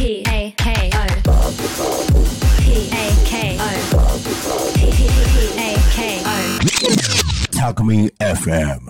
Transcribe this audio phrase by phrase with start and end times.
[0.00, 1.04] P A K O
[2.58, 3.68] P A K O
[4.74, 4.80] P
[5.58, 6.28] A K O
[7.52, 8.80] Talk Me FM.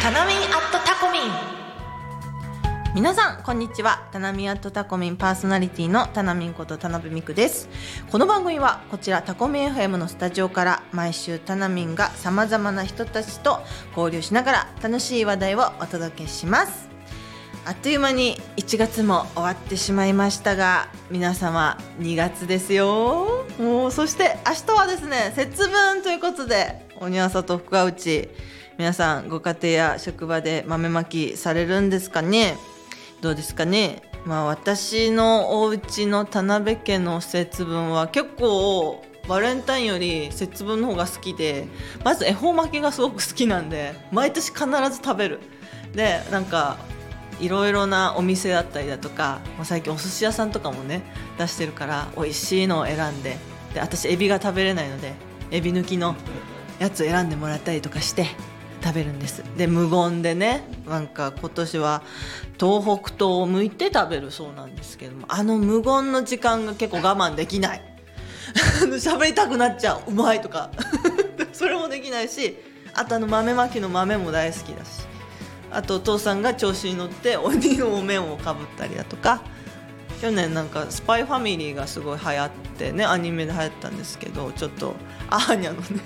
[0.00, 1.22] タナミンアットタコミン
[2.94, 4.08] 皆さんこんにちは。
[4.10, 7.68] タナミアットタコミンパーソナリティのタナミンこと田辺美久です。
[8.10, 13.60] この番組はこちらタコミン FM のスタジオから毎週タナミンがさまざまな人たちと
[13.94, 16.91] 交流しながら楽しい話題をお届けします。
[17.64, 23.46] あっという間に1月も終わってしまいましたが皆様2月ですよ。
[23.60, 28.28] もうそして明日はですね節分ということで鬼朝と福は内
[28.78, 32.56] 皆さんご家庭や職場で豆まきされるんですかね。
[33.20, 34.02] どうですかね。
[34.24, 41.68] まあ私のお家の田辺家の節分は結構バレンタインより節分の方が好きで
[42.02, 45.38] まず恵方巻きがすごく好きなんで毎年必ず食べる。
[45.94, 46.78] でなんか
[47.42, 51.02] いろいろなお店だったりだとか最近お寿司屋さんとかもね
[51.38, 53.36] 出してるから美味しいのを選んで
[53.74, 55.14] で私エビが食べれないので
[55.50, 56.14] エビ抜きの
[56.78, 58.26] やつ選んでもらったりとかして
[58.82, 59.44] 食べるんです。
[59.56, 62.02] で無言でねなんか今年は
[62.58, 67.82] 東北東を向いて食べるそうなんですけどもあの無言の時間が結構我慢できない。
[68.98, 70.02] 喋りたくなっちゃう。
[70.08, 70.70] うまいとか。
[71.52, 72.56] それもできないし
[72.94, 75.11] あとあの豆まきの豆も大好きだし。
[75.74, 79.42] あとお父さんが調子に乗って鬼のお面をかぶったりだとか。
[80.20, 84.94] 去年なんか「スパイファミリー」がすごい流行ってねアニメで流行ったんですけどちょっと
[85.28, 86.00] アーニャのね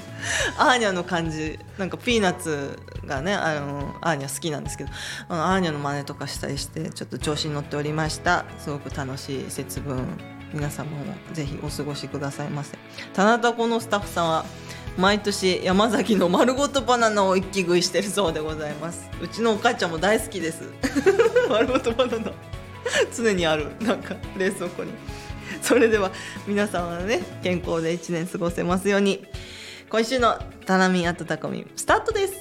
[0.58, 4.90] アーニャの感じなんかピーナッツがねあのアーニャ好きなんですけど
[5.30, 8.44] あのアーニャの真似とかしたりしてちょっと調子に乗っておりました。
[8.58, 10.06] すごく楽しい節分。
[10.52, 12.76] 皆様もぜひお過ごしくださいませ。
[13.14, 14.44] 棚田このスタッフさんは
[14.98, 19.08] 毎年山崎の丸ごとバナナを一気食いしてるそうでございます。
[19.22, 20.64] うちのお母ちゃんも大好きです。
[21.48, 22.32] 丸ごとバナナ。
[23.16, 23.68] 常にある。
[23.80, 24.92] なんか冷蔵庫に。
[25.62, 26.10] それでは
[26.46, 29.26] 皆様はね健康で1年過ごせますように。
[29.88, 32.34] 今週の「タナミンアットタコミン」スタートです。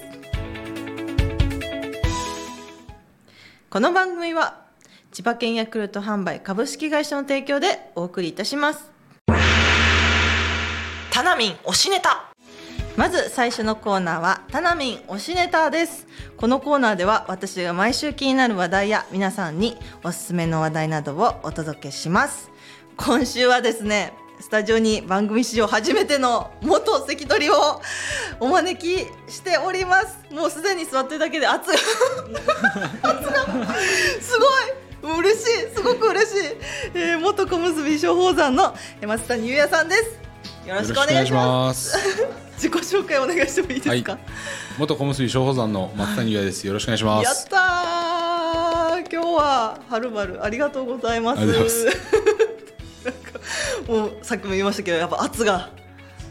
[3.69, 4.61] この番組は
[5.13, 8.91] 千葉県ヤクルト販売株式会社の提供でお送りいたします。
[11.11, 12.30] タナミン推しネタ。
[13.01, 16.05] まず最初のコーナーはタナミン推しネタです。
[16.37, 22.51] このコーナーでは私が毎週気になる話題や皆さんにおすすめの話題などをお届けします。
[22.97, 27.81] 今週はですねスタジオに番組史上初めての元関取を
[28.39, 28.99] お招き
[29.31, 30.19] しております。
[30.31, 33.47] もうすでに座ってるだけで熱い熱が
[34.21, 34.37] す
[35.01, 36.37] ごい嬉しいすごく嬉しい、
[36.93, 38.75] えー、元小結松鳳山の
[39.07, 40.30] 松谷優也さんです
[40.65, 41.97] よろしくお願いします。
[42.53, 44.21] 自己紹介お願いしてもいいですか、はい、
[44.77, 46.67] 元小結松鳳山の松谷優也です。
[46.67, 47.25] よろしくお願いします。
[47.25, 49.11] やったー。
[49.11, 51.41] 今日ははるばるありがとうございます。
[51.41, 53.39] ありがとうございなんか
[53.87, 55.69] もうさっきも言いましたけどやっぱ圧が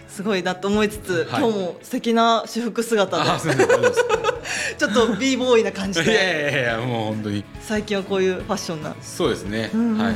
[0.08, 1.42] すごいなと思いつつ、はい。
[1.42, 3.24] 今日も素敵な私服姿で。
[4.78, 7.44] ちょっと b ボーイな感じいやいでやいやいやもう本当に。
[7.60, 9.98] 最近はこういうファッションな、そうですね、うんうんうん。
[9.98, 10.14] はい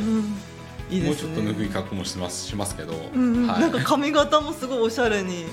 [0.90, 1.06] いいね。
[1.06, 3.46] もうちょっとぬい格好もしてますしますけど、うんうん。
[3.46, 5.46] はい、なんか髪型もすごいおしゃれに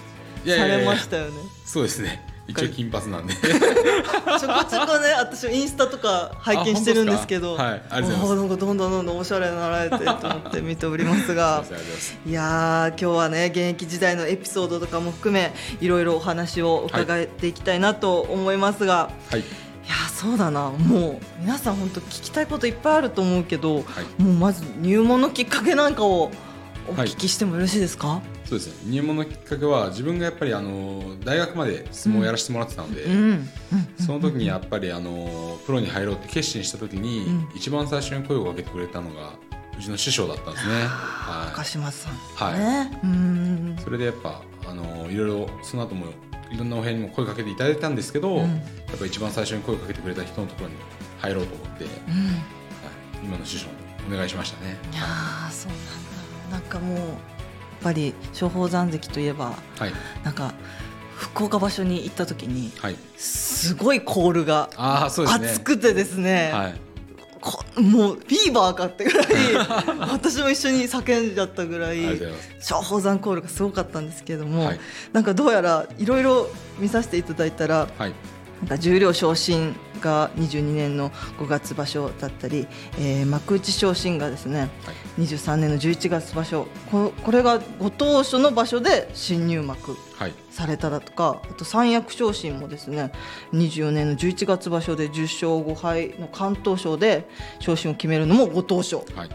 [0.46, 1.32] されましたよね。
[1.66, 2.28] そうですね。
[2.48, 3.34] 一応金髪なんで。
[3.34, 7.56] ちょこちょこね私インスタとか拝見してるんですけど。
[7.56, 8.36] はいありがとうございます。
[8.36, 11.64] なんかどんどんどんどんおしゃれになられてと思って見ておりますが。
[12.26, 19.44] いやー今日はね現役時代のエピソードとかも含めいろいろお話を伺っていきたいなと思いますが、はい
[19.86, 20.70] い、やーそうだな。
[20.70, 24.22] もう皆さん本当聞きたいこといっぱいあると思うけど、はい。
[24.22, 26.32] もうまず入門のきっかけなんかを
[26.88, 28.92] お聞きしてもよろしいですか、そうですね。
[28.92, 33.14] 入門のきっかけは自分がやっぱりあの大学まで相撲をやらせてもらってたので、うん。
[33.14, 33.50] うん。
[34.00, 37.50] その時にやっぱりあのプロに入ろうって決心した時に、うん。
[37.56, 39.34] 一番最初に声をかけてくれたのが
[39.78, 40.74] うちの師匠だったんですね。
[40.86, 42.60] は高島さん、はい。
[42.60, 43.76] ねうん。
[43.80, 46.08] い、それでやっぱあのいろいろその後も
[46.52, 50.76] いろんなお部屋にも声かけていただいたんですけど、うんやっぱ一番最初に声かけてくれた人のところに
[51.20, 51.94] 入ろうと思って、はい、
[53.24, 54.78] うん今の師匠にお願いしましたね。
[54.92, 57.08] いやーそうなんだなんかもうやっ
[57.82, 59.94] ぱり松鳳山関といえばはい
[60.24, 60.54] なんか
[61.16, 62.96] 福岡場所に行った時にはい。
[63.16, 64.70] すごいコールが。
[64.76, 66.76] 熱くてですね、はい。
[67.42, 69.28] こもうフィーバーかってぐらい
[70.12, 72.74] 私も一緒に叫んじゃったぐらいありがとうございます。
[72.74, 74.80] 松鳳山コールがすごかったんですけども、はい。
[75.12, 76.48] なんかどうやらいろいろ
[76.80, 78.14] 見させていただいたらはい。
[78.62, 81.10] なんか重量昇進が22年の
[81.40, 82.68] 5月場所だったり、
[83.00, 84.66] えー幕内昇進がですね、は
[85.18, 85.22] い。
[85.24, 90.11] 23年の11月場所ここれがご当所の場所で新入幕はい
[90.50, 93.12] されただとかあと三役昇進もですね
[93.54, 97.28] 24年の11月場所で10勝5敗の関東賞で
[97.60, 99.30] 昇進を決めるのもご当賞はい。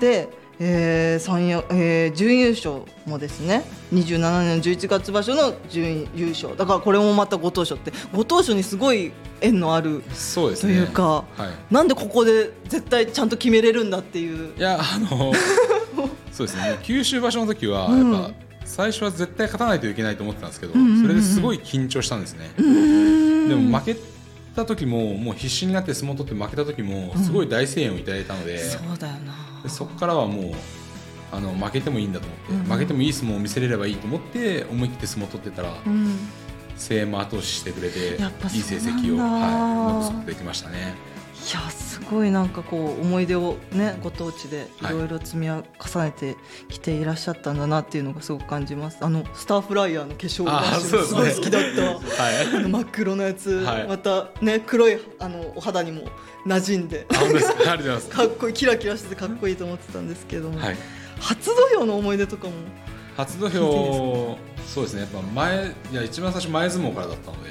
[0.00, 0.28] で、
[0.58, 4.18] えー三役えー準優勝もですね27年
[4.58, 6.56] の11月場所の準優勝。
[6.56, 10.72] だからこれもまたご当賞ってご当賞にすごい縁のあるとそうですね。
[10.74, 11.24] いうか、は
[11.70, 11.74] い。
[11.74, 14.56] なんでここで絶対ちゃんと決めれるんだっていう。
[14.56, 15.32] いやあの
[16.32, 16.78] そうですね。
[16.82, 18.12] 九州場所の時はやうん。
[18.14, 18.30] っぱ
[18.72, 23.96] 最初は絶対勝たないといけないと思ってたんですけど、それですごい緊張したんですね、でも負け
[24.56, 29.34] た時ももう必死になって相撲を取って負けた時もすごい大声援をいただいたので、そうだよな。
[29.62, 30.52] でそこからはもう
[31.32, 36.16] あの負けてもいいんだと思って、負けてもいい相撲を見せれればいいと思って思い切って相撲を取ってたら、うん。
[36.78, 40.94] 声援も後押ししてくれていい成績を、はい、残すことができましたね。
[42.02, 44.94] ごいなんかこう思い出をねご当地でいはい。
[44.94, 45.62] ろいろ積み重
[46.04, 46.36] ねて
[46.68, 48.98] きていらっしゃったんだなっていうのがすごく感じます。
[49.00, 51.82] あのスターフライヤーの化粧がすごい好きだった。
[51.82, 52.56] はい。
[52.56, 53.88] あの真っ黒のやつ、はい。
[53.88, 56.02] またね黒いあのお肌にも
[56.46, 57.06] 馴染んで。
[58.08, 58.24] か？
[58.24, 60.76] っこいいキラキラしててかっこいいと思ってたんですけども、はい、
[61.20, 62.52] 初土俵の思い出とかも。
[63.16, 65.00] 初土俵そうですね。
[65.02, 67.50] やっぱ前いや一番最初前相撲からだったので、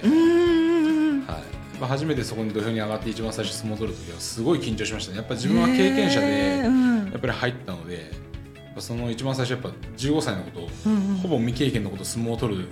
[1.82, 5.18] まあ、初めてそこに土俵に上がって一番最初相撲を取る時はすごい緊張しましたね。
[5.18, 8.12] やっぱ自分は経験者へでやっぱり入ったので
[8.78, 11.16] その一番最初やっぱ15歳のことを、うんうん。
[11.18, 12.68] ほぼ未経験のことを相撲を取る。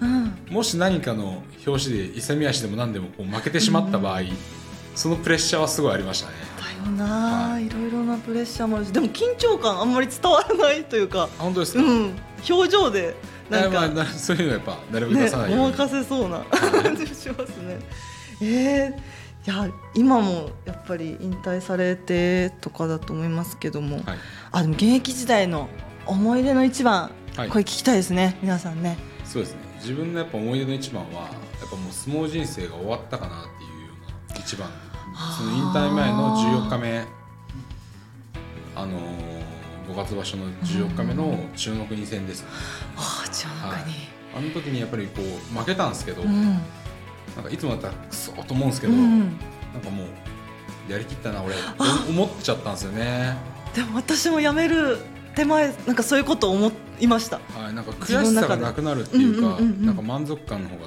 [0.00, 0.38] うん。
[0.48, 4.20] もし何かの表紙で勇み足でも何でもこう負けてしまった場合、
[4.94, 6.34] そのプレッシャーはすごいありましたね。
[6.84, 7.68] だよな、、はい。
[7.68, 12.16] ろいろなプレッシャーもあるしでも緊張感あんまり伝わらないというかあ本当ですか、うん。
[12.48, 13.16] 表情で
[13.50, 17.78] なんか、まあなそういうのはやっぱなるべくね出さないように、ごまかせそうな感じしますね。
[18.42, 24.04] えー、いや今もやっぱり引退されてとかだと思いますけども、はい。
[24.50, 25.68] あでも現役時代の
[26.06, 27.48] 思い出の一番、はい。
[27.48, 28.98] これ聞きたいですね皆さんね。
[29.24, 29.60] そうですね。
[29.80, 31.28] 自分のやっぱ思い出の一番はや
[31.66, 33.94] っぱもう相撲人生が終わったかなっていうよ
[34.30, 34.68] うな一番。
[35.36, 37.04] その引退前の14日目。
[38.74, 42.42] あのー、5月場所の14日目の千代の国戦です。
[42.42, 42.48] ね、
[42.96, 43.76] ああじゃあはい。
[43.76, 43.94] なんかに、
[44.34, 46.58] あの時にやっぱりこう負けたんですけど、うん
[47.36, 51.54] なんかいつもだったらクソと思うんですけど、うん、なんかもうやりきったな俺。
[52.08, 53.36] 思っちゃったんですよね。
[53.74, 54.98] でも私も辞める
[55.34, 57.36] 手前なんかそういうことを思いました。
[57.36, 60.86] はい、なんか悔しさがなくなるっていうか、うんうんなんか満足感の方が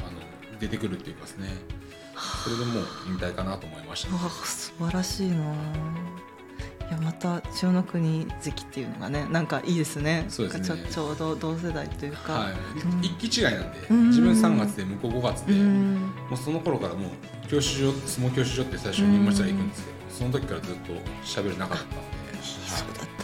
[0.00, 1.48] あの出てくるっていうかですね。
[2.44, 4.10] それでもう引退かなと思いました。
[4.10, 5.54] うわ素晴らしいな
[6.88, 10.24] いやまた千代の国関っていうのがねなんかいいですね。
[10.28, 10.86] そうですね。
[10.90, 13.00] ちょうど同世代というか、はい、うん。
[13.04, 14.08] 一期違いなんで、うん。
[14.08, 16.12] 自分3月で向こう5月で、もうん。
[16.32, 17.10] うその頃からもう
[17.48, 19.68] 教習所相撲教習所って最初に入門したら行くん。
[19.68, 20.92] ですけど、その時からずっと
[21.24, 21.94] 喋る仲だった。
[21.94, 23.17] ので、そうだった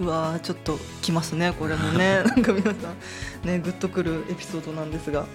[0.00, 2.74] うわーちょっときますねこれもね なんか皆さん
[3.46, 5.26] ねグッとくるエピソードなんですが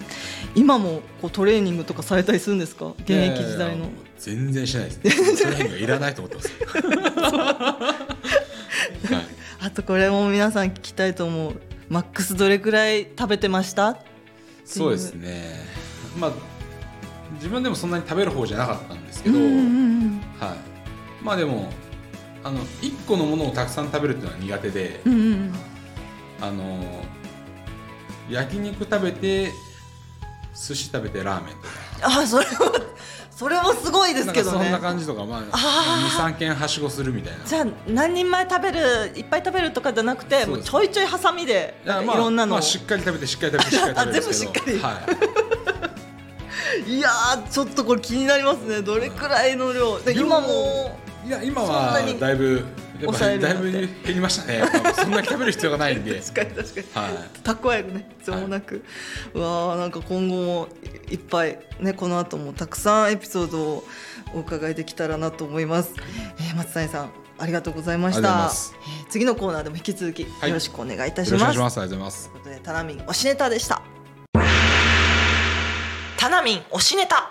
[0.54, 2.94] 今もこうトレーニングとかされたりするんですか？
[3.00, 3.88] 現役時代の
[4.18, 5.10] 全然しないです、ね。
[5.42, 6.50] トレーニングはいらないと思ってます。
[9.12, 9.24] はい
[9.60, 13.96] あとこれも皆さん聞きたいと思うマックスどれくらい食べてました？
[14.64, 15.60] そうですね。
[16.18, 16.32] まあ
[17.34, 20.56] 自分でもそんなに食べる方じゃなかったんですけど、うんうんうんはい。
[21.22, 21.70] まあでも
[22.44, 25.54] あの一個のものをたくさん食べるっていうのは苦手で、うんうんうん。
[26.42, 27.04] あの
[28.28, 29.50] 焼肉食べて
[30.54, 31.68] 寿司食べてラーメンとか。
[32.20, 32.80] あそれは
[33.30, 34.64] それもすごいですけどね。
[34.64, 37.44] そんな感じとか、まあ、あ二三軒はしごするみたいな。
[37.46, 38.80] じゃあ何人前食べる
[39.16, 42.56] いっぱい食べるとかじゃなくてもうちょいちょいハサミでいろんなのを。
[42.56, 44.62] まあ、しっかり食べてしっかり食べてしっかり食べるんですけど。
[44.62, 44.96] あ 全部しっかはい。
[47.04, 48.82] やーちょっとこれ気になりますね。
[48.82, 49.98] どれくらいの量。
[50.00, 52.64] で今もい、いや今はにだいぶ
[53.00, 54.62] やっぱだいぶ減りましたね。
[54.94, 56.20] そんなに食べる必要がないんで。
[56.22, 57.06] 確かに確かに。
[57.06, 57.12] はい。
[57.42, 58.08] 蓄えるね。
[58.18, 58.84] 必要もなく、
[59.34, 60.68] うわーなんか今後も
[61.10, 63.84] いっぱいねこの後もたくさんエピソードを
[64.34, 65.92] お伺いできたらなと思います、
[66.38, 68.50] えー松谷さんありがとうございました。
[69.10, 70.52] 次のコーナーでも引き続きよはい。
[70.52, 71.80] ろしくお願いいたしよろしくおます、願いします。
[71.80, 72.30] ありがとうございます。
[72.30, 73.50] ということでタナミン推しネタ。
[73.50, 73.82] でした
[76.16, 77.30] タナミン推しネタ。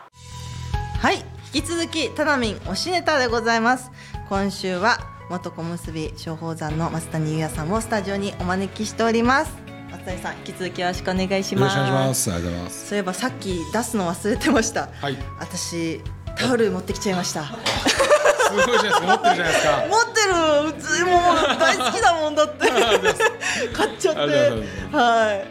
[1.00, 3.92] はい引き続きタナミン推しネタでございます。
[4.28, 4.98] 今週は
[5.30, 9.54] 元小結松鳳山の松谷優也さんをスタジオにお招きしております。
[9.92, 11.78] 松谷さん引き続きよろしくお願いします。
[11.78, 12.32] よろしくお願いします。
[12.34, 12.88] ありがとうございます。
[12.88, 14.90] そういえばさっき出すの忘れてました。
[15.00, 15.18] はい。
[15.40, 16.02] 私
[16.36, 17.44] タオル持ってきちゃいました。
[17.44, 17.52] す
[18.66, 19.06] ごいじゃないですか。
[19.06, 19.36] 持ってる。
[19.36, 22.68] じゃないですか持ってるうちもう大好きだもんだって。
[23.72, 24.22] 買っちゃって。
[24.92, 25.48] はい。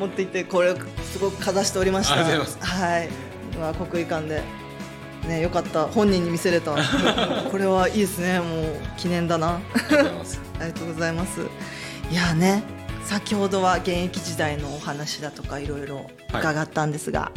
[0.00, 0.76] 持っていてこれを
[1.12, 2.16] すごくかざしておりました。
[2.16, 3.08] はい、
[3.56, 4.42] うわ国技館で
[5.28, 5.86] ねよかった。
[5.86, 6.74] 本人に見せれた。
[7.50, 8.40] これはいいですね。
[8.40, 9.54] もう記念だな。
[9.56, 9.60] あ
[10.60, 11.40] りがとうございます。
[12.10, 12.62] いやね
[13.04, 15.86] 先ほどは現役時代のお話だとかいろい。
[15.86, 17.32] ろ伺ったんですが、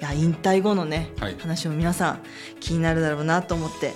[0.00, 1.36] い、や引退後のね、はい。
[1.38, 2.20] 話も皆さん
[2.60, 3.92] 気になるだろうなと思って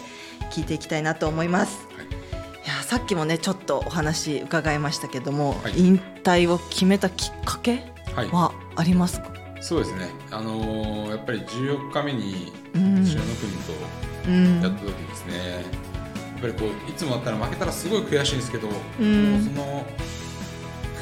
[0.51, 1.87] 聞いていきたいなと思います。
[1.97, 2.07] はい。
[2.07, 5.79] いやさっきもねちょっとお話伺いましたけども、はい。
[5.79, 7.85] 引退を決めたきっかけ
[8.15, 8.31] はい。
[8.31, 9.34] はありますか、
[9.65, 10.11] そうですね。
[10.31, 13.03] あのーやっぱり14日目にうん。
[13.03, 13.73] 千代の国と
[14.29, 14.61] うん。
[14.61, 19.87] やった時ですね、やっぱりこういつもだったら負けたらすごい悔しいんですけど、うその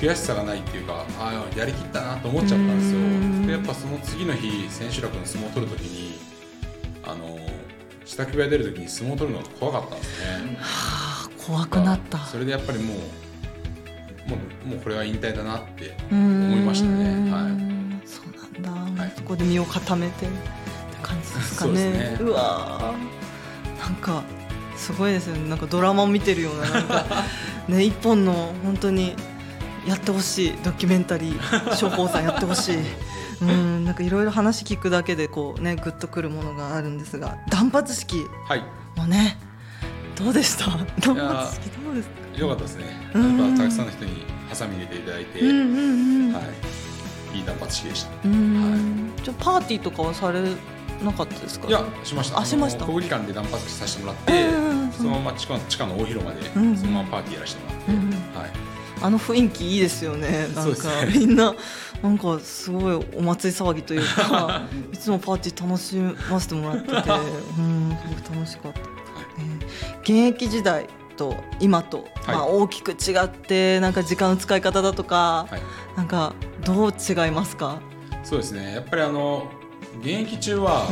[0.01, 3.47] 悔しさがないっていうかああやりきったなと思っちゃったんですよ、うん。
[3.49, 6.21] でやっぱその次の日千秋楽の相撲を取る時に
[7.03, 7.37] あの
[8.05, 10.57] 支度部屋出る時に相撲を取るのが怖かったんですね。
[10.61, 12.19] はあ怖くなった。
[12.27, 12.97] それでやっぱりもう
[14.31, 17.29] もうもうこれは引退だなって思思いましたね。
[17.33, 17.72] はい
[19.03, 20.35] はいそこで身を固めてって
[21.03, 22.17] 感じですかね。
[22.19, 22.31] そうね。
[22.31, 23.81] うわー。
[23.81, 24.23] なんか
[24.77, 25.49] すごいですよね。
[25.49, 27.05] なんかドラマを見てるようななんか
[27.69, 29.15] ね一本の本当に
[29.87, 30.55] やってほしい。
[30.63, 32.77] ドキュメンタリー商法さんやってほしい。
[33.43, 38.63] うんなんかいろいろ話聞くだけでこうねグッとくるものがあるんですが断髪式はい。
[38.95, 39.37] もね
[40.15, 40.67] どうでした？
[41.01, 42.39] 断髪式どうですか？
[42.39, 42.85] よかったですね。
[43.15, 43.39] うん。
[43.41, 46.45] やっぱたくさんの人にハサミ入れていただいて、うんうんうん、はい、
[47.35, 48.11] いい断髪式でした。
[48.25, 49.13] うん。
[49.23, 50.41] じゃあパーティーとかはされ
[51.03, 51.69] なかったですか？
[51.69, 52.39] いやしました。
[52.41, 52.81] あしました。
[52.87, 58.11] の小売館で断髪式させてもらって、うんそのまま地下の地下の大広間で、うんそのままパーティーやらせてもらって、うん
[58.41, 58.51] はい、
[59.03, 60.49] あの雰囲気いいですよね。
[60.49, 61.13] なんか、そうですね。
[61.19, 61.55] みんな
[62.03, 64.63] なんかすごいお祭り騒ぎというか
[64.93, 65.97] いつもパーティー楽し
[66.31, 66.95] ませてもらってて
[67.59, 68.85] うんすごい楽しかった、ね
[70.03, 72.37] 現役時代と今と、はい。
[72.37, 75.63] まあ、大きく違ってなんか時間の使い方だとか、はい、
[75.97, 77.81] なんかどう違いますか、
[78.25, 78.75] そうですね。
[78.75, 79.51] やっぱりあの
[80.01, 80.87] 現役中は、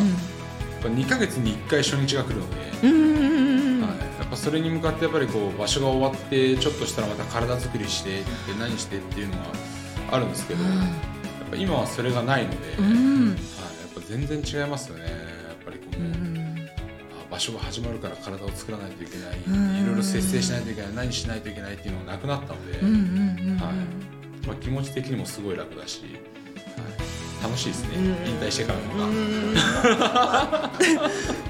[0.73, 8.25] やっぱ2ヶ月に1回初日が来るので、うん、うんうんうんはい、やっぱそれに向かってやっぱりこう場所が終わってちょっとしたらまた体作りしてで
[8.59, 9.43] 何してっていうのが
[10.13, 13.37] あるんですけど、やっぱ今はそれがないので、うはい、やんっ
[13.95, 15.20] ぱ全然違いますよね
[17.41, 19.83] 所が始まるから体を作らないといけない、うん。
[19.83, 22.79] いろいろ節制しないといけない何しないといけないっていうのがなくなったので、
[24.47, 26.13] まあ、気持ち的にもすごい楽だし、はい、
[27.43, 28.05] 楽しいですね、うん。
[28.31, 28.85] 引退してからの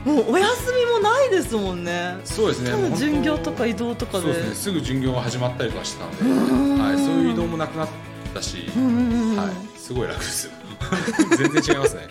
[0.14, 2.16] もうお休みもないですもんね。
[2.25, 2.73] そうですね。
[2.97, 4.25] 巡業とか移動とかで。
[4.25, 4.54] そうですね。
[4.54, 6.78] すぐ巡業が始まったりとかしてたので、うん。
[6.78, 7.88] はい、そういう移動もなくなっ
[8.32, 10.52] たし、はい、すごい楽ですよ。
[11.37, 12.11] 全然違いますね、はい、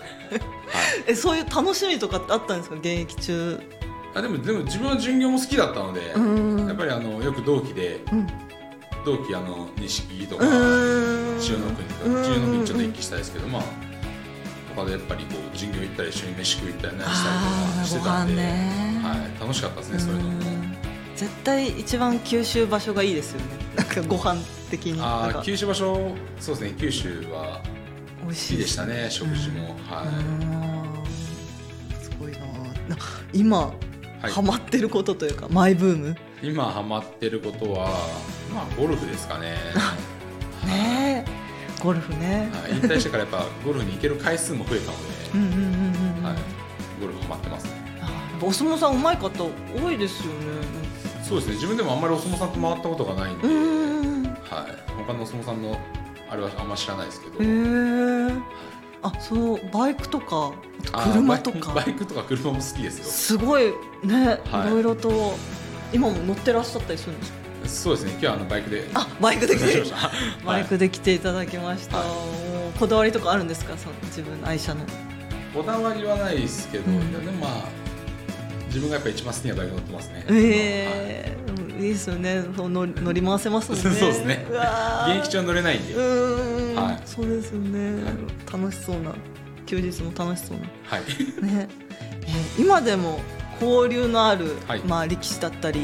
[1.06, 2.76] えそういう楽しみとかってあったんですか？
[2.76, 3.58] 現役中。
[4.14, 6.66] あでもでも自分は巡業も好きだったので、うん。
[6.66, 8.26] やっぱりあのよく同期でうん。
[9.06, 11.40] 同期あの錦木とか、うん。
[11.40, 13.62] 千代の国とか千代の国ちょっと一気したいですけど、まあ
[14.76, 17.36] 他でやっぱりこう巡業行ったり一緒に飯食い行ったり何したり
[17.72, 18.46] とかしてたんで、は
[19.38, 20.28] い、楽しかったですねそういうのも。
[20.28, 20.76] うん。
[21.16, 23.46] 絶対一番九州場所がいいですよね。
[23.80, 27.62] なんかご飯的にあー九州場所そうですね九州は
[28.22, 28.58] 美味しい。
[28.58, 30.10] でしたね食事も、はい、う
[31.98, 32.38] んすごいな。
[32.94, 32.96] な
[33.32, 33.72] 今、は
[34.24, 34.30] い。
[34.30, 36.16] ハマってることというかマイブーム？
[36.42, 37.88] 今ハマってることは
[38.54, 39.56] まあゴルフですかね。
[40.66, 41.30] ねえ。
[41.82, 42.50] ゴルフね。
[42.52, 45.04] はい、引退してからやっぱゴルフに行ける回数も増えたので、
[47.00, 47.66] ゴルフハマってます
[48.42, 49.44] お相撲さん上手い方
[49.86, 50.79] 多いですよね。
[51.30, 51.54] そうですね。
[51.54, 53.46] 自分でもあんまりお相撲さんと回ったことがないんで。
[53.46, 53.54] はい、
[54.96, 55.78] 他のお相撲さんの
[56.28, 57.34] あれはあんま知らないですけど。
[59.02, 60.52] あ、そうバイクとか
[60.92, 61.72] 車とか。
[61.72, 63.04] バイクとか車も好きですよ。
[63.04, 63.72] すごい
[64.02, 64.66] ね、はい。
[64.66, 65.36] いろいろと
[65.92, 67.38] 今も乗ってらっしゃったりするんですか？
[67.68, 68.10] そうですね。
[68.12, 68.90] 今日はあのバイクで。
[68.94, 69.70] あ、バイクで来て。
[69.70, 70.10] 来ました。
[70.44, 71.98] バイクで来ていただきました。
[71.98, 72.06] はい。
[72.76, 74.80] こだわりとかあるんですか、その自分の愛車の。
[75.54, 77.12] こだわりはないですけど、うん。
[77.24, 77.79] でもまあ
[78.70, 81.36] 自分がやっぱ一番好きなバイク乗ってますね、え
[81.78, 81.86] えい。
[81.86, 82.42] いですよね。
[82.56, 83.82] そう乗り乗り回せますもんね。
[83.84, 84.46] そうですね。
[85.06, 87.00] 現役中は乗れないんで、うーん、はい。
[87.04, 88.02] そうですよね、
[88.52, 89.12] 楽しそうな
[89.66, 90.64] 休日も楽しそうな。
[90.84, 91.00] はい。
[91.44, 91.68] ね、
[92.22, 93.20] えー今でも
[93.60, 94.80] 交流のある、はい。
[94.80, 95.80] まあ力士だったり、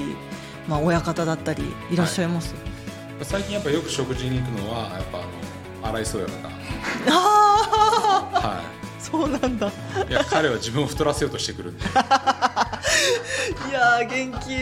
[0.69, 2.55] まあ親方だったりいらっしゃいます？
[3.23, 6.49] 最近やっぱよく食事に行くのはやっぱあの荒井宗親方。
[7.09, 8.63] ああ、は
[8.99, 9.69] そうなんだ。
[9.69, 9.71] い
[10.11, 11.85] いや彼は自分を太らせようとしてくるんで
[13.69, 14.53] いやー元気。
[14.53, 14.57] い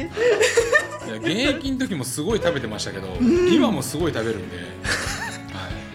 [1.08, 3.08] や現役の時もすごい食べてましたけど、
[3.52, 4.56] 今もすごい食べるんで、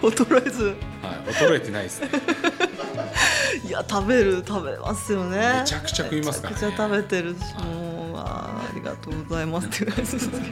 [0.01, 0.63] 衰えず。
[0.65, 2.09] はいはい、衰えてないですね
[3.65, 5.59] いや食べる食べますよね。
[5.61, 10.43] めちゃくちゃ食いますからねめちゃくちゃ食べてるし、もうあーありがとうございますっていう感じですけど。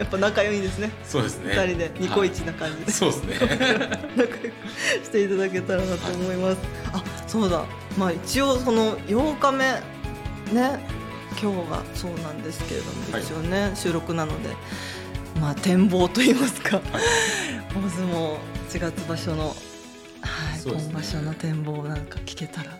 [0.00, 0.90] やっぱ仲良いですね。
[1.04, 2.90] そうですね二人でニコイチはな感じで。
[2.90, 3.34] いそうですね
[4.16, 4.50] 仲良く
[5.04, 6.58] していただけたらなと思います。
[6.92, 7.64] あ、そうだ。
[7.98, 9.64] まあ一応その8日目
[10.52, 10.80] ね、
[11.40, 14.50] 今日がそうなんですけれども、はい一応ね収録なので。
[15.40, 18.36] まあ展望といいますか、大相撲
[18.68, 20.82] 1月場所の、はいね。
[20.88, 22.70] 今場所の展望なんか聞けたら。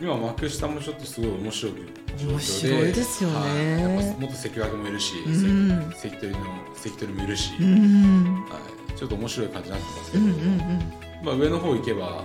[0.00, 1.72] 今幕下もちょっとすごい面白い
[2.18, 3.36] 面白いですよね。
[3.36, 3.98] はい。
[3.98, 5.92] やっぱ元関脇もいるし、うん。
[5.94, 6.38] 関取の
[6.74, 8.44] 関取もいるし、うん。
[8.48, 8.58] は
[8.94, 10.92] い、ちょっと面白い感じになってますけど、うんうん。
[11.24, 12.24] まあ、上の方行けば、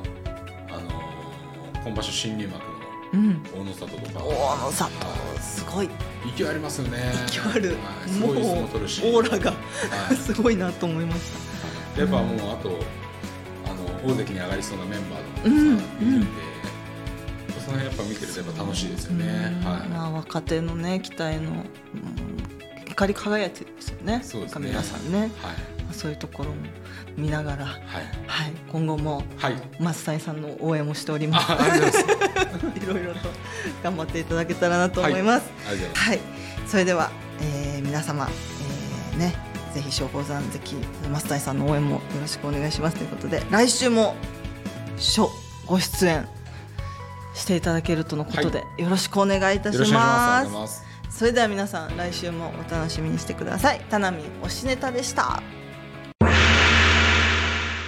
[0.69, 1.07] あのー
[1.85, 2.76] 今場所新入幕の
[3.13, 3.19] うん。
[3.19, 4.25] うん大野里とか。
[4.25, 4.91] 大野里。
[5.41, 5.89] すごい。
[6.35, 7.13] 勢いありますよね。
[7.27, 9.57] 勢いある、はい、すもうオーラがは
[10.11, 10.15] い。
[10.17, 11.21] すごいなと思いまし
[11.95, 12.01] た。
[12.01, 12.79] やっぱもうあと
[13.65, 16.27] あの大関に上がりそうなメンバーとかうん。
[17.67, 21.65] その辺やっぱ見てるとやっぱ楽しいですよね、まあ若手のね期待の、うん、
[22.87, 24.21] 光り輝いてるんですよね。
[24.23, 24.69] そうですね。
[24.69, 25.19] 皆さんね。
[25.19, 25.31] はい。
[25.91, 26.55] そういうところも
[27.17, 27.77] 見ながら、はい。
[28.27, 29.55] はい、今後もはい。
[29.79, 31.47] 松谷さんの応援もしております
[32.75, 33.29] いろいろと
[33.83, 35.45] 頑張っていただけたらなと思います。
[35.67, 36.19] ありがとうございはい、
[36.67, 38.27] それでは、えー皆様、
[39.11, 39.35] えーね、
[39.73, 40.75] ぜひ松鳳山関
[41.09, 44.15] 増谷さんの応援もよろしくお願いしますということで、来週も
[44.97, 45.29] しょ
[45.65, 46.27] ご出演
[47.33, 50.67] していただけるとのことで、よろしくお願いいたしま。
[50.67, 50.83] す。
[51.09, 53.81] それでは皆さん来週もお楽しみにしてください。
[53.89, 55.41] タナミン推しネタでした。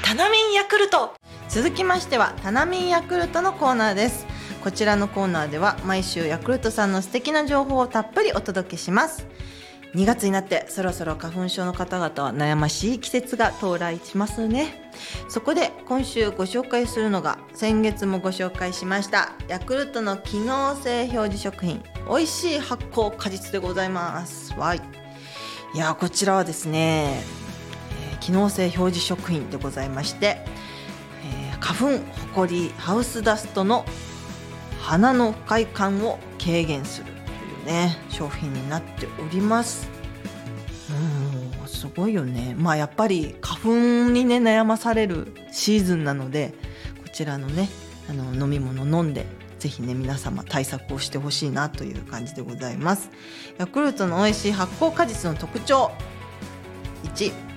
[0.09, 1.13] タナミンヤクルト
[1.49, 4.25] 続きましてはタナミンヤクルトのコーナーです
[4.63, 9.25] こちらのコーナーでは毎週ヤクルトさんの素敵な情報をたっぷりお届けします。
[9.95, 14.91] 2月になってそろそろ花粉症の方々は悩ましい季節が到来しますね。
[15.29, 24.53] そこで今週ご紹介するのが先月もご紹介しましたヤクルトの機能性表示食品美味しい発酵果実でございます。
[24.55, 24.81] わい。
[25.73, 27.23] いやーこちらはですね、
[28.11, 30.43] えー機能性表示食品でございまして、
[31.23, 33.85] えー花粉ほこりハウスダストの
[34.81, 39.89] 鼻の不快感を軽減するというね商品になっております。
[40.89, 42.55] うんすごいよね。
[42.57, 43.59] まあやっぱり花
[44.07, 46.53] 粉にね悩まされるシーズンなので
[47.03, 47.69] こちらのね
[48.09, 49.25] あの飲み物飲んで
[49.59, 53.09] ぜひね皆様対策をしてほしいなという感じでございます。
[53.57, 55.91] ヤクルトの美味しい発酵果実の特徴。
[57.03, 57.48] 1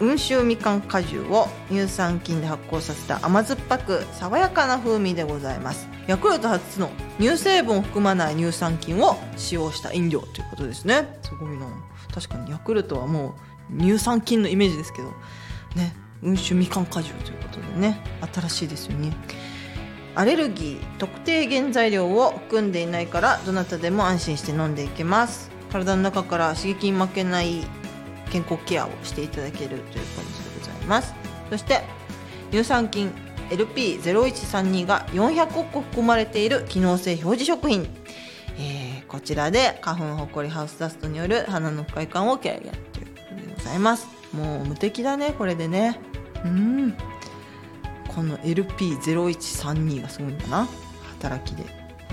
[0.00, 5.88] 温州みかん果汁を乳酸菌で発酵させた甘酸っぱく爽やかな風味でございます。
[6.06, 11.18] ヤクルト初の乳成分を含まない乳酸菌を使用した飲料ということですね。
[11.22, 11.66] すごいな。
[12.12, 13.34] 確かにヤクルトはも
[13.70, 15.08] う乳酸菌のイメージですけど。
[15.76, 15.94] ね。
[16.24, 18.00] 温州みかん果汁ということでね。
[18.32, 19.12] 新しいですよね。
[20.14, 25.50] アレルギー特定原材料を含んでいないからどなたでも安心して飲んでいけます。
[25.70, 27.64] 体の中から刺激に負けない
[28.32, 31.14] 健康ケアをしていただけるという感じでございます。
[31.50, 31.82] そして
[32.50, 33.12] 乳酸菌
[33.50, 37.86] LP0132 が400億含まれている機能性表示食品、
[38.58, 44.08] えーこちらで花粉ほこりハウスダストによる鼻の不快感を軽減ということでございます。
[44.32, 46.00] もう無敵だねこれでね。
[46.46, 46.96] うん。
[48.08, 50.66] この LP0132 がすごいんだな？
[51.20, 51.64] 働きで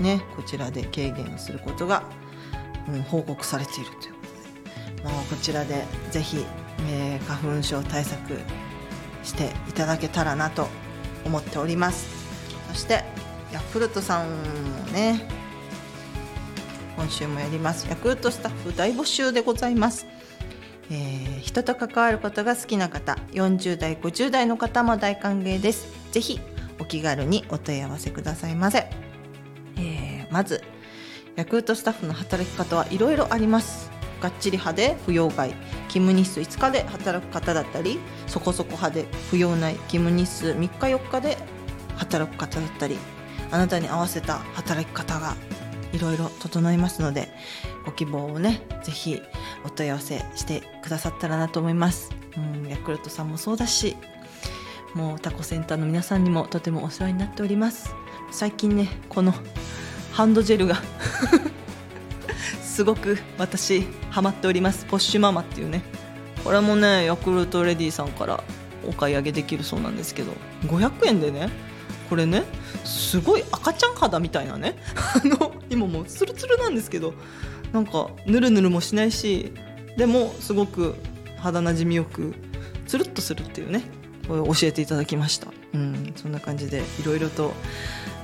[0.02, 2.02] ねこちらで軽減することが、
[2.86, 4.09] うん、報告されているという。
[5.04, 6.44] もうこちらでぜひ、
[6.90, 8.38] えー花粉症対策
[9.22, 10.68] していただけたらなと
[11.24, 12.08] 思っております。
[12.68, 13.04] そして
[13.52, 14.34] ヤクルトさんも
[14.92, 15.26] ね
[16.96, 17.88] 今週もやります。
[17.88, 20.06] ヤクルトスタッフ大募集でございます。
[20.90, 25.88] えー人と関わることが好きな方40代50代の方も大歓迎です。
[26.12, 26.38] ぜひ
[26.78, 28.90] お気軽にお問い合わせくださいませ、
[29.76, 30.62] えーまず
[31.36, 33.89] ヤクルトスタッフの働き方はいろいろあります。
[34.20, 35.50] がっちり派で不要外
[35.88, 41.38] 勤務日数5日で働く方だったりそこそこ派で不要ない勤務日数3日4日で
[41.96, 42.96] 働く方だったり
[43.50, 45.34] あなたに合わせた働き方が
[45.92, 47.28] いろいろ整いますので
[47.84, 49.20] ご希望をねぜひ
[49.64, 53.96] お問い合わせしてくださったらなと思います、うん、ヤクルトさんもそうだし
[54.94, 57.94] もうタコセンターの皆さんにもとてもお世話になっております。
[58.30, 59.34] 最近ねこの
[60.12, 60.76] ハンドジェルが
[62.80, 64.86] すごく私ハマっております。
[64.86, 65.82] ポッシュママっていうね。
[66.42, 68.42] これもねヤクルトレディさんから
[68.88, 70.32] お買い上げできるそうなんですけど。
[70.62, 71.50] 500円でね
[72.08, 72.42] これね
[72.86, 74.76] すごい赤ちゃん肌みたいなね。
[74.96, 77.12] あの今もうツルツルなんですけど
[77.70, 79.52] なんかぬるぬるもしないし
[79.98, 80.94] でもすごく
[81.36, 82.32] 肌なじみよく
[82.86, 83.82] つるっとするっていうね
[84.26, 87.52] これ教えていただきました、うん、そんな感じでいろろと、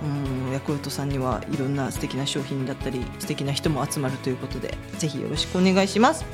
[0.02, 6.24] うん、ヤクルトさんにはいろんな素敵な商品だったり素敵な人も集まるということでぜひよろしくお願いします、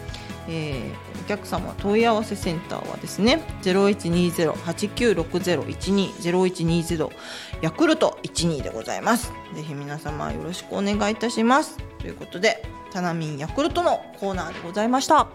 [0.48, 7.10] えーお客様問い合わせセンターはですね0120-896012 0120
[7.60, 9.32] ヤクルト12でございます。
[9.54, 11.78] ぜひ皆様よろしくお願いいたします。
[12.00, 15.28] ということでタナミンヤクルトのコーナーでございました。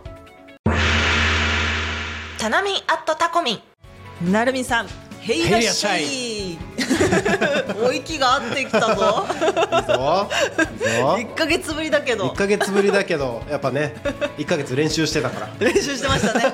[2.38, 3.62] タナミンアットタコミン。
[4.32, 4.88] なるみさん
[5.22, 6.67] へいらっしゃい
[7.84, 9.26] お息が合ってきたぞ。
[9.30, 10.30] いいぞ。
[10.72, 11.18] いいぞ。
[11.20, 12.30] 1ヶ月ぶりだけど。
[12.30, 13.96] 1ヶ月ぶりだけどやっぱね
[14.38, 15.50] 1ヶ月練習してたから。
[15.60, 16.46] 練習してましたね。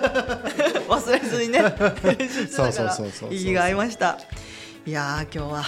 [0.87, 1.61] 忘れずにね。
[2.03, 2.87] 練習してたからそうそう。
[2.87, 4.17] そうそうそう息が合いました。
[4.85, 5.63] いやー今日は。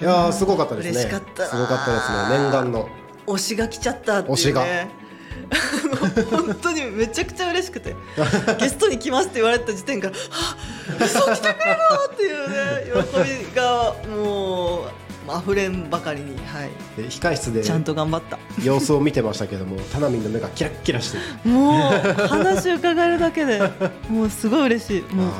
[0.00, 0.90] いやーすごかったですね。
[0.92, 2.38] 嬉しかったなすごかったですね。
[2.38, 2.88] 念願の。
[3.26, 4.34] 推しが来ちゃったっていうね。
[4.34, 4.62] 推しが
[6.30, 7.94] 本当にめちゃくちゃ嬉しくて
[8.58, 14.90] ゲストに来ますって言われた時点から「はっそう来てくれるの!」っていうね喜びがもう
[15.42, 18.38] 溢れんばかりに、はい、で控室でちゃんと頑張った。
[18.62, 21.50] 様子を見てましたけどもタナミンの目がキラッキラしてる。
[21.50, 23.60] もう話伺えるだけで
[24.08, 25.14] もうすごい嬉しい。
[25.14, 25.32] もう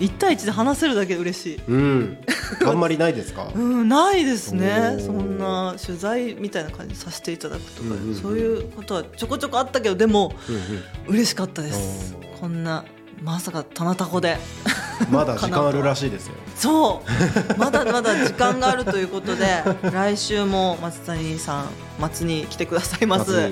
[0.00, 1.56] あ1対1で話せるだけで嬉しい。
[1.58, 2.18] ーうん。
[2.66, 3.48] あんまりないですか？
[3.54, 4.96] うん、ないですね。
[4.98, 8.14] そんな取材みたいな感じさせていただくとか、うんうんうん。
[8.14, 10.34] そういうことはちょこちょこあったけどでも
[11.08, 12.14] うん嬉しかったです。
[12.40, 12.84] こんな
[13.22, 14.32] まさか棚タコで。
[14.32, 14.36] う
[14.76, 16.34] んまだ 時間あるらしいですよ。
[16.56, 17.10] そう。
[17.58, 19.46] まだまだ時間があるということで
[19.90, 21.64] 来週も松谷さん
[21.98, 23.50] 松に来てくださいます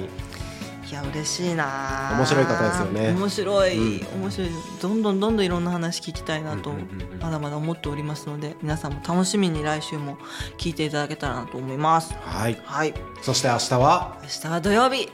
[0.91, 2.13] いや嬉しいな。
[2.17, 3.11] 面白い方ですよね。
[3.13, 4.23] 面白い、うん。
[4.23, 4.51] 面白い。
[4.81, 6.73] どんどんどんどんいろんな話聞きたいなと
[7.21, 10.17] まだまだ思っておりますので皆さんも楽しみに来週も
[10.57, 12.15] 聞いていただけたらなと思います。
[12.23, 12.59] はい。
[12.65, 12.95] はい。
[13.21, 14.19] そして明日は？
[14.23, 15.11] 明日は土曜日。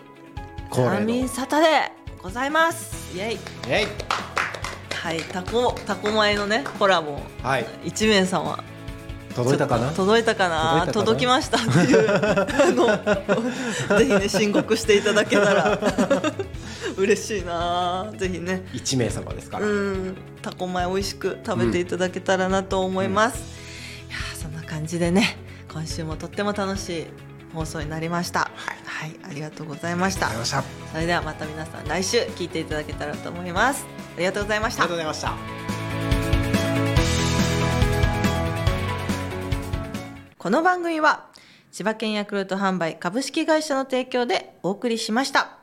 [0.70, 3.16] 恒例タミンのサタデーございます。
[3.16, 3.38] イエイ。
[3.68, 3.86] えい
[4.94, 5.20] はい。
[5.22, 7.18] タコタコ前のねコラボ。
[7.42, 7.66] はい。
[7.84, 8.62] 1名様
[9.34, 9.90] 届いたかな？
[9.92, 10.86] 届いたかな？
[10.92, 12.08] 届きましたっていう。
[12.10, 15.78] あのぜひね申告していただけたら。
[16.96, 18.12] 嬉しいな。
[18.16, 18.64] ぜひね。
[18.72, 19.66] 1名様ですから。
[19.66, 23.38] うんタコ米美味しく食べていただけたらなと思います、
[24.08, 25.38] いやーそんな感じでね
[25.72, 27.06] 今週もとっても楽しい
[27.54, 28.50] 放送になりました。
[28.84, 30.28] はい、ありがとうございました。
[30.28, 30.88] ありがとうございました。
[30.88, 33.86] あそれではまた皆さん来週聞いていただけたらと思います。
[34.16, 34.84] ありがとうございました。
[34.84, 35.63] りがとうございました
[40.44, 41.24] この番組は
[41.72, 45.60] 千葉県ヤクルト販売株式会社の提供でお送りしました。